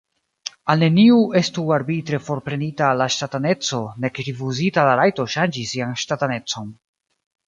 [0.73, 6.73] Al neniu estu arbitre forprenita la ŝtataneco, nek rifuzita la rajto ŝanĝi sian ŝtatanecon.